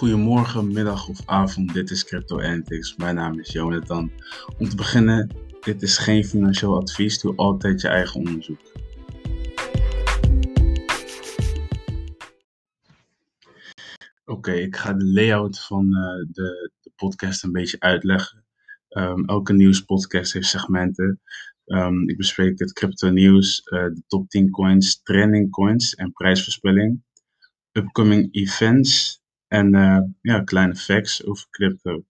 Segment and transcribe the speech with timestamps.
[0.00, 1.72] Goedemorgen, middag of avond.
[1.72, 2.96] Dit is Crypto Antics.
[2.96, 4.10] Mijn naam is Jonathan.
[4.58, 5.30] Om te beginnen,
[5.60, 7.20] dit is geen financieel advies.
[7.20, 8.60] Doe altijd je eigen onderzoek.
[14.24, 18.44] Oké, ik ga de layout van uh, de, de, podcast een beetje uitleggen.
[18.88, 21.20] Um, elke nieuwspodcast heeft segmenten.
[21.66, 27.02] Um, ik bespreek het crypto nieuws, uh, de top 10 coins, trending coins en prijsvoorspelling.
[27.72, 29.19] Upcoming events,
[29.50, 32.04] en uh, ja, kleine facts over crypto.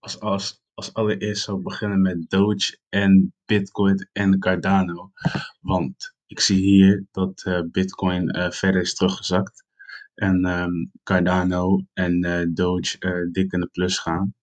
[0.00, 5.12] Als, als, als allereerst zou ik beginnen met Doge en Bitcoin en Cardano.
[5.60, 9.64] Want ik zie hier dat uh, Bitcoin uh, verder is teruggezakt.
[10.14, 14.34] En um, Cardano en Doge dik in de plus gaan.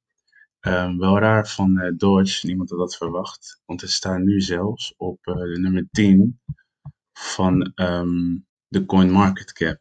[0.62, 3.62] Um, wel raar van Doge, niemand had dat verwacht.
[3.66, 6.40] Want het staat nu zelfs op de nummer 10
[7.14, 9.80] van um, de CoinMarketCap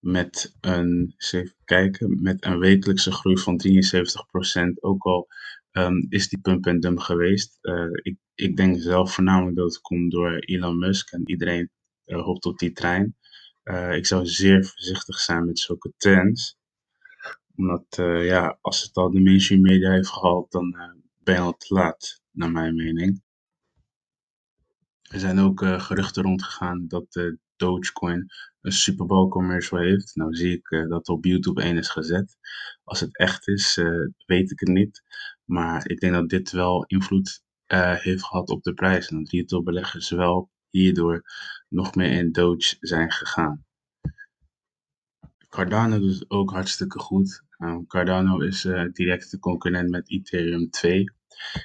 [0.00, 1.14] met een,
[1.64, 4.80] kijken, met een wekelijkse groei van 73%.
[4.80, 5.28] Ook al
[5.72, 7.58] um, is die pump en dump geweest.
[7.62, 11.70] Uh, ik, ik denk zelf voornamelijk dat het komt door Elon Musk en iedereen
[12.06, 13.16] uh, hoopt op die trein.
[13.64, 16.58] Uh, ik zou zeer voorzichtig zijn met zulke trends.
[17.56, 17.86] Omdat,
[18.24, 20.76] ja, als het al de mainstream media heeft gehaald, dan
[21.18, 23.22] ben je al te laat, naar mijn mening.
[25.02, 30.14] Er zijn ook geruchten rondgegaan dat Dogecoin een Super Bowl commercial heeft.
[30.14, 32.36] Nou zie ik uh, dat op YouTube 1 is gezet.
[32.84, 35.02] Als het echt is, uh, weet ik het niet.
[35.44, 39.08] Maar ik denk dat dit wel invloed uh, heeft gehad op de prijs.
[39.08, 41.22] En dat retailbeleggers wel hierdoor
[41.68, 43.64] nog meer in Doge zijn gegaan.
[45.48, 47.42] Cardano doet ook hartstikke goed.
[47.58, 51.04] Nou, Cardano is direct de concurrent met Ethereum 2.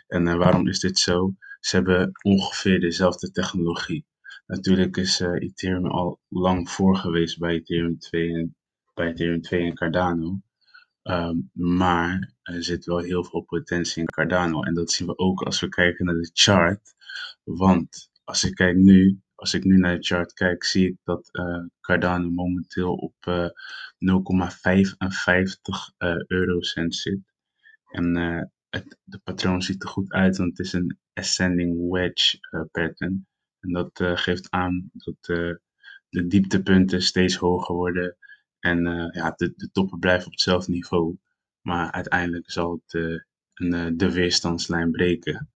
[0.08, 1.36] En waarom is dit zo?
[1.60, 4.06] Ze hebben ongeveer dezelfde technologie.
[4.48, 8.56] Natuurlijk is uh, Ethereum al lang voor geweest bij Ethereum 2 en,
[8.94, 10.40] bij Ethereum 2 en Cardano.
[11.04, 14.64] Um, maar er zit wel heel veel potentie in Cardano.
[14.64, 16.96] En dat zien we ook als we kijken naar de chart.
[17.44, 21.30] Want als ik kijk nu, als ik nu naar de chart kijk, zie ik dat
[21.32, 23.52] uh, Cardano momenteel op uh, 0,55
[26.28, 27.20] eurocent zit.
[27.92, 28.16] En
[28.70, 32.38] het, de patroon ziet er goed uit, want het is een ascending wedge
[32.72, 33.28] pattern.
[33.66, 35.56] En dat uh, geeft aan dat uh,
[36.10, 38.18] de dieptepunten steeds hoger worden.
[38.60, 41.18] En uh, ja, de, de toppen blijven op hetzelfde niveau.
[41.62, 43.22] Maar uiteindelijk zal het
[43.54, 45.50] een, de weerstandslijn breken.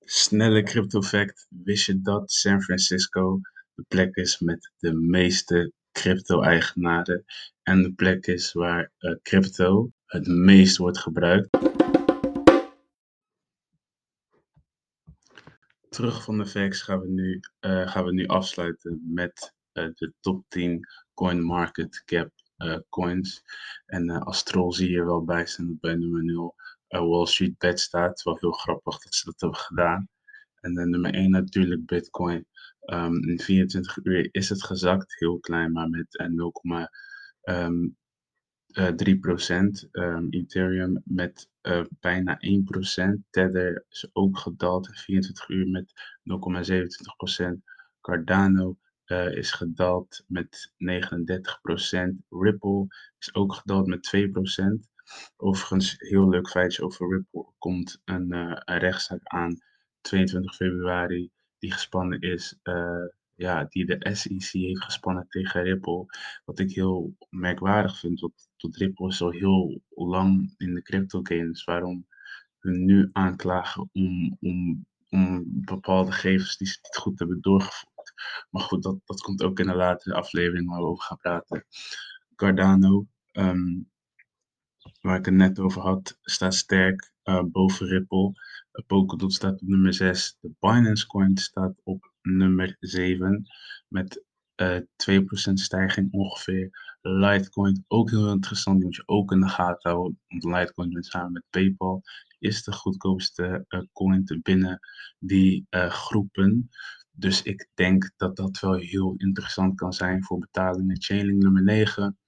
[0.00, 1.46] Snelle crypto fact.
[1.48, 3.40] Wist je dat San Francisco
[3.74, 7.24] de plek is met de meeste crypto-eigenaren?
[7.62, 11.69] En de plek is waar crypto het meest wordt gebruikt?
[15.90, 20.12] Terug van de facts gaan we nu, uh, gaan we nu afsluiten met uh, de
[20.20, 23.42] top 10 coin market cap uh, coins.
[23.86, 26.54] En als troll zie je wel bij dat bij nummer 0
[26.88, 28.22] Wall Street Bet staat.
[28.22, 30.08] Wel heel grappig dat ze dat hebben gedaan.
[30.60, 32.46] En nummer 1 natuurlijk Bitcoin.
[32.80, 36.52] Um, in 24 uur is het gezakt, heel klein, maar met 0,
[37.42, 37.96] um,
[38.72, 39.88] uh, 3%.
[39.92, 43.30] Um, Ethereum met uh, bijna 1%.
[43.30, 45.92] Tether is ook gedaald in 24 uur met
[47.42, 47.62] 0,27%.
[48.00, 48.76] Cardano
[49.06, 50.76] uh, is gedaald met 39%.
[52.28, 52.86] Ripple
[53.18, 54.88] is ook gedaald met 2%.
[55.36, 57.52] Overigens, heel leuk feitje over Ripple.
[57.58, 59.60] Komt een, uh, een rechtszaak aan
[60.00, 62.58] 22 februari die gespannen is
[63.40, 66.06] ja, die de SEC heeft gespannen tegen Ripple.
[66.44, 71.20] Wat ik heel merkwaardig vind, want tot Ripple is al heel lang in de crypto
[71.22, 71.64] games.
[71.64, 72.06] Waarom
[72.58, 78.12] hun nu aanklagen om, om, om bepaalde gegevens die ze niet goed hebben doorgevoerd.
[78.50, 81.64] Maar goed, dat, dat komt ook in een latere aflevering waar we over gaan praten.
[82.34, 83.90] Cardano, um,
[85.00, 88.28] waar ik het net over had, staat sterk uh, boven Ripple.
[88.72, 90.36] Uh, Polkadot staat op nummer 6.
[90.40, 93.46] De Binance Coin staat op nummer 7
[93.88, 94.24] met
[94.56, 94.82] uh, eh,
[95.50, 96.70] 2% stijging ongeveer.
[97.02, 100.20] Litecoin ook heel interessant, die moet je ook in de gaten houden.
[100.28, 102.02] Want Litecoin samen met PayPal
[102.38, 104.78] is de goedkoopste uh, coin te binnen
[105.18, 106.68] die uh, groepen.
[107.10, 111.02] Dus ik denk dat dat wel heel interessant kan zijn voor betalingen.
[111.02, 112.18] Chainlink nummer 9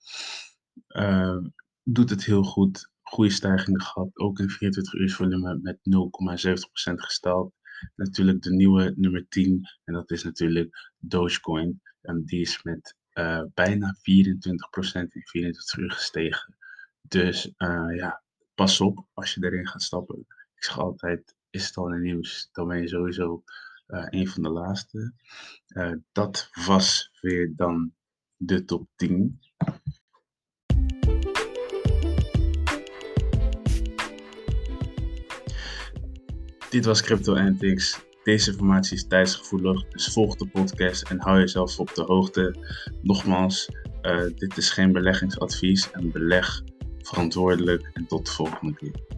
[1.83, 2.91] doet het heel goed.
[3.03, 7.53] Goede stijgingen gehad, ook in 24 uur volume met 0,70% gestald
[7.97, 9.69] natuurlijk de nieuwe nummer 10.
[9.85, 11.83] En dat is natuurlijk Dogecoin.
[12.01, 14.01] En die is met uh, bijna 24%
[15.09, 16.57] in 24 uur gestegen.
[17.03, 18.23] Dus uh, ja,
[18.55, 20.19] pas op als je erin gaat stappen.
[20.55, 23.43] Ik zeg altijd, is het al in nieuws, dan ben je sowieso
[23.89, 25.13] uh, een van de laatste.
[26.13, 27.93] dat was weer dan
[28.37, 29.41] de top 10.
[36.73, 38.01] Dit was Crypto Antics.
[38.23, 42.57] Deze informatie is tijdsgevoelig, dus volg de podcast en hou jezelf op de hoogte.
[43.03, 43.69] Nogmaals,
[44.03, 46.63] uh, dit is geen beleggingsadvies en beleg
[46.99, 49.12] verantwoordelijk en tot de volgende keer.